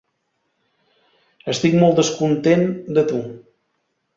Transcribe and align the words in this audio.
Estic 1.53 1.77
molt 1.83 2.01
descontent 2.01 2.67
de 2.99 3.05
tu. 3.13 3.21